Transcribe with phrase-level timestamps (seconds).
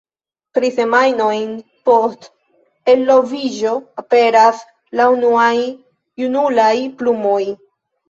[0.57, 1.51] Tri semajnojn
[1.89, 2.25] post
[2.95, 4.67] eloviĝo, aperas
[5.03, 5.55] la unuaj
[6.27, 7.43] junulaj plumoj.